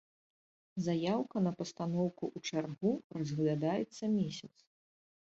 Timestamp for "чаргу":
2.53-2.93